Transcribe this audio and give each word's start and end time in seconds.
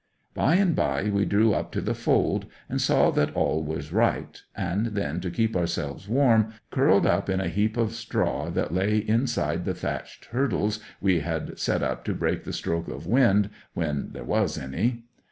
'By 0.33 0.55
and 0.55 0.75
by 0.75 1.11
we 1.13 1.25
drew 1.25 1.53
up 1.53 1.71
to 1.73 1.79
the 1.81 1.93
fold, 1.93 2.47
saw 2.77 3.11
that 3.11 3.35
all 3.35 3.61
was 3.61 3.93
right, 3.93 4.41
and 4.55 4.87
then, 4.87 5.19
to 5.21 5.29
keep 5.29 5.55
ourselves 5.55 6.09
warm, 6.09 6.53
curled 6.71 7.05
up 7.05 7.29
in 7.29 7.39
a 7.39 7.47
heap 7.47 7.77
of 7.77 7.93
straw 7.93 8.49
that 8.49 8.73
lay 8.73 8.97
inside 8.97 9.63
the 9.63 9.75
thatched 9.75 10.25
hurdles 10.31 10.79
we 11.01 11.19
had 11.19 11.59
set 11.59 11.83
up 11.83 12.03
to 12.05 12.15
break 12.15 12.45
the 12.45 12.51
stroke 12.53 12.87
of 12.87 13.03
the 13.03 13.09
wind 13.11 13.51
when 13.75 14.09
there 14.13 14.23
was 14.25 14.57
any. 14.57 15.03